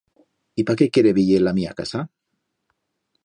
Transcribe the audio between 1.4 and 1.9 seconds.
la mía